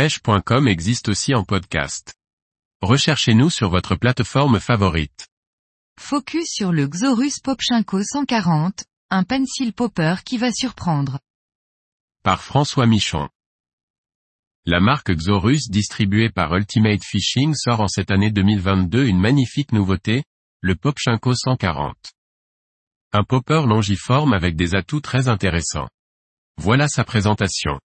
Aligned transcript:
pêche.com 0.00 0.66
existe 0.66 1.10
aussi 1.10 1.34
en 1.34 1.44
podcast. 1.44 2.14
Recherchez-nous 2.80 3.50
sur 3.50 3.68
votre 3.68 3.96
plateforme 3.96 4.58
favorite. 4.58 5.28
Focus 6.00 6.46
sur 6.46 6.72
le 6.72 6.86
Xorus 6.86 7.38
Popchenko 7.40 8.02
140, 8.02 8.82
un 9.10 9.24
pencil 9.24 9.74
popper 9.74 10.24
qui 10.24 10.38
va 10.38 10.52
surprendre. 10.52 11.18
Par 12.22 12.42
François 12.42 12.86
Michon. 12.86 13.28
La 14.64 14.80
marque 14.80 15.14
Xorus 15.14 15.68
distribuée 15.68 16.30
par 16.30 16.56
Ultimate 16.56 17.04
Fishing 17.04 17.52
sort 17.54 17.82
en 17.82 17.88
cette 17.88 18.10
année 18.10 18.30
2022 18.30 19.06
une 19.06 19.20
magnifique 19.20 19.72
nouveauté, 19.72 20.24
le 20.62 20.76
Popchenko 20.76 21.34
140. 21.34 21.94
Un 23.12 23.24
popper 23.24 23.66
longiforme 23.66 24.32
avec 24.32 24.56
des 24.56 24.74
atouts 24.74 25.02
très 25.02 25.28
intéressants. 25.28 25.90
Voilà 26.56 26.88
sa 26.88 27.04
présentation. 27.04 27.78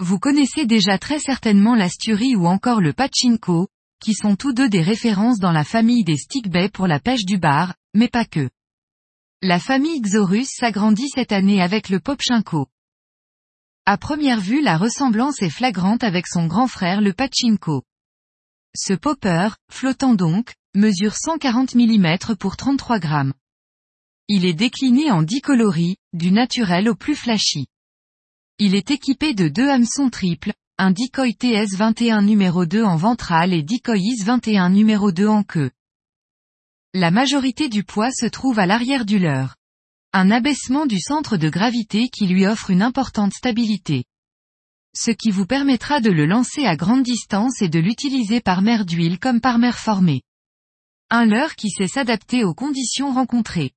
Vous 0.00 0.18
connaissez 0.18 0.64
déjà 0.64 0.98
très 0.98 1.18
certainement 1.18 1.74
l'asturie 1.74 2.34
ou 2.34 2.46
encore 2.46 2.80
le 2.80 2.94
pachinko, 2.94 3.68
qui 4.02 4.14
sont 4.14 4.34
tous 4.34 4.54
deux 4.54 4.70
des 4.70 4.80
références 4.80 5.38
dans 5.40 5.52
la 5.52 5.62
famille 5.62 6.04
des 6.04 6.16
stickbaits 6.16 6.72
pour 6.72 6.86
la 6.86 6.98
pêche 6.98 7.26
du 7.26 7.36
bar, 7.36 7.74
mais 7.92 8.08
pas 8.08 8.24
que. 8.24 8.48
La 9.42 9.58
famille 9.58 10.00
Xorus 10.00 10.48
s'agrandit 10.48 11.10
cette 11.10 11.32
année 11.32 11.60
avec 11.60 11.90
le 11.90 12.00
popchinko. 12.00 12.66
À 13.84 13.98
première 13.98 14.40
vue 14.40 14.62
la 14.62 14.78
ressemblance 14.78 15.42
est 15.42 15.50
flagrante 15.50 16.02
avec 16.02 16.26
son 16.26 16.46
grand 16.46 16.66
frère 16.66 17.02
le 17.02 17.12
pachinko. 17.12 17.82
Ce 18.74 18.94
popper, 18.94 19.50
flottant 19.70 20.14
donc, 20.14 20.54
mesure 20.74 21.14
140 21.14 21.74
mm 21.74 22.36
pour 22.38 22.56
33 22.56 23.00
grammes. 23.00 23.34
Il 24.28 24.46
est 24.46 24.54
décliné 24.54 25.10
en 25.10 25.22
10 25.22 25.42
coloris, 25.42 25.96
du 26.14 26.32
naturel 26.32 26.88
au 26.88 26.94
plus 26.94 27.16
flashy. 27.16 27.66
Il 28.62 28.74
est 28.74 28.90
équipé 28.90 29.32
de 29.32 29.48
deux 29.48 29.70
hameçons 29.70 30.10
triples, 30.10 30.52
un 30.76 30.90
decoy 30.90 31.30
TS21 31.30 32.22
numéro 32.22 32.66
2 32.66 32.84
en 32.84 32.96
ventral 32.96 33.54
et 33.54 33.62
decoy 33.62 33.98
IS21 33.98 34.70
numéro 34.70 35.12
2 35.12 35.26
en 35.28 35.42
queue. 35.42 35.70
La 36.92 37.10
majorité 37.10 37.70
du 37.70 37.84
poids 37.84 38.10
se 38.10 38.26
trouve 38.26 38.58
à 38.58 38.66
l'arrière 38.66 39.06
du 39.06 39.18
leurre. 39.18 39.56
Un 40.12 40.30
abaissement 40.30 40.84
du 40.84 41.00
centre 41.00 41.38
de 41.38 41.48
gravité 41.48 42.10
qui 42.10 42.26
lui 42.26 42.44
offre 42.44 42.68
une 42.68 42.82
importante 42.82 43.32
stabilité. 43.32 44.04
Ce 44.94 45.10
qui 45.10 45.30
vous 45.30 45.46
permettra 45.46 46.02
de 46.02 46.10
le 46.10 46.26
lancer 46.26 46.66
à 46.66 46.76
grande 46.76 47.02
distance 47.02 47.62
et 47.62 47.70
de 47.70 47.78
l'utiliser 47.78 48.42
par 48.42 48.60
mer 48.60 48.84
d'huile 48.84 49.18
comme 49.18 49.40
par 49.40 49.56
mer 49.56 49.78
formée. 49.78 50.20
Un 51.08 51.24
leurre 51.24 51.56
qui 51.56 51.70
sait 51.70 51.88
s'adapter 51.88 52.44
aux 52.44 52.52
conditions 52.52 53.10
rencontrées. 53.10 53.72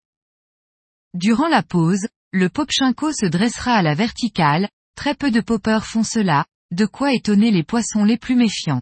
Durant 1.13 1.47
la 1.47 1.63
pause, 1.63 2.05
le 2.33 2.49
popchinko 2.49 3.13
se 3.13 3.27
dressera 3.27 3.75
à 3.75 3.81
la 3.83 3.93
verticale, 3.93 4.67
très 4.95 5.13
peu 5.13 5.29
de 5.29 5.39
poppers 5.39 5.85
font 5.85 6.03
cela, 6.03 6.45
de 6.71 6.87
quoi 6.87 7.13
étonner 7.13 7.51
les 7.51 7.63
poissons 7.63 8.03
les 8.03 8.17
plus 8.17 8.35
méfiants. 8.35 8.81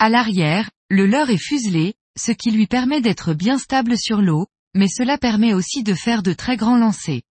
À 0.00 0.08
l'arrière, 0.08 0.68
le 0.90 1.06
leurre 1.06 1.30
est 1.30 1.38
fuselé, 1.38 1.94
ce 2.18 2.32
qui 2.32 2.50
lui 2.50 2.66
permet 2.66 3.00
d'être 3.00 3.32
bien 3.32 3.58
stable 3.58 3.96
sur 3.96 4.20
l'eau, 4.20 4.48
mais 4.74 4.88
cela 4.88 5.18
permet 5.18 5.54
aussi 5.54 5.84
de 5.84 5.94
faire 5.94 6.24
de 6.24 6.32
très 6.32 6.56
grands 6.56 6.76
lancers. 6.76 7.22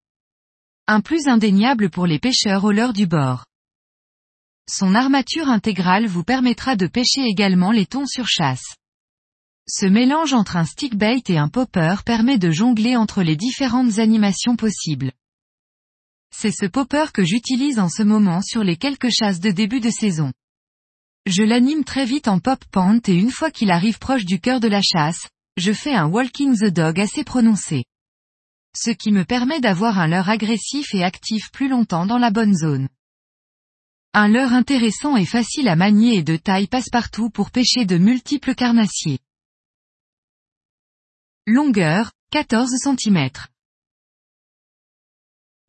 Un 0.87 1.01
plus 1.01 1.27
indéniable 1.27 1.89
pour 1.89 2.07
les 2.07 2.19
pêcheurs 2.19 2.63
au 2.63 2.71
leurre 2.71 2.93
du 2.93 3.05
bord. 3.05 3.45
Son 4.69 4.95
armature 4.95 5.49
intégrale 5.49 6.07
vous 6.07 6.23
permettra 6.23 6.77
de 6.77 6.87
pêcher 6.87 7.23
également 7.25 7.71
les 7.71 7.85
thons 7.85 8.07
sur 8.07 8.27
chasse. 8.27 8.76
Ce 9.69 9.85
mélange 9.85 10.33
entre 10.33 10.55
un 10.55 10.63
stickbait 10.63 11.23
et 11.27 11.37
un 11.37 11.49
popper 11.49 11.95
permet 12.05 12.37
de 12.37 12.51
jongler 12.51 12.95
entre 12.95 13.21
les 13.21 13.35
différentes 13.35 13.99
animations 13.99 14.55
possibles. 14.55 15.11
C'est 16.33 16.51
ce 16.51 16.65
popper 16.65 17.11
que 17.13 17.25
j'utilise 17.25 17.77
en 17.77 17.89
ce 17.89 18.01
moment 18.01 18.41
sur 18.41 18.63
les 18.63 18.77
quelques 18.77 19.09
chasses 19.09 19.41
de 19.41 19.51
début 19.51 19.81
de 19.81 19.89
saison. 19.89 20.31
Je 21.25 21.43
l'anime 21.43 21.83
très 21.83 22.05
vite 22.05 22.29
en 22.29 22.39
pop 22.39 22.63
pant 22.71 22.97
et 23.07 23.13
une 23.13 23.31
fois 23.31 23.51
qu'il 23.51 23.69
arrive 23.69 23.99
proche 23.99 24.23
du 24.23 24.39
cœur 24.39 24.61
de 24.61 24.69
la 24.69 24.81
chasse, 24.81 25.27
je 25.57 25.73
fais 25.73 25.93
un 25.93 26.07
walking 26.07 26.57
the 26.57 26.71
dog 26.71 26.97
assez 26.97 27.25
prononcé. 27.25 27.83
Ce 28.73 28.91
qui 28.91 29.11
me 29.11 29.25
permet 29.25 29.59
d'avoir 29.59 29.99
un 29.99 30.07
leurre 30.07 30.29
agressif 30.29 30.93
et 30.93 31.03
actif 31.03 31.51
plus 31.51 31.67
longtemps 31.67 32.05
dans 32.05 32.19
la 32.19 32.31
bonne 32.31 32.55
zone. 32.55 32.87
Un 34.13 34.29
leurre 34.29 34.53
intéressant 34.53 35.17
et 35.17 35.25
facile 35.25 35.67
à 35.67 35.75
manier 35.75 36.15
et 36.15 36.23
de 36.23 36.37
taille 36.37 36.67
passe-partout 36.67 37.29
pour 37.29 37.51
pêcher 37.51 37.85
de 37.85 37.97
multiples 37.97 38.55
carnassiers. 38.55 39.19
Longueur, 41.49 42.11
14 42.31 42.75
cm. 42.75 43.29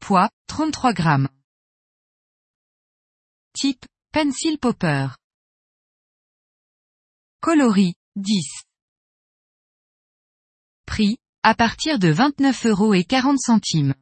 Poids, 0.01 0.29
33 0.49 0.93
grammes. 0.93 1.29
Type, 3.53 3.87
pencil 4.11 4.59
popper. 4.59 5.11
Coloris, 7.41 7.95
10. 8.17 8.65
Prix, 10.85 11.17
à 11.45 11.55
partir 11.55 12.01
de 12.01 12.09
29 12.09 12.67
euros 12.67 12.95
et 12.95 13.05
40 13.05 13.39
centimes. 13.39 13.95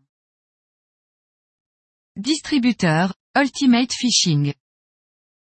Distributeur, 2.16 3.14
Ultimate 3.36 3.92
Fishing. 3.92 4.54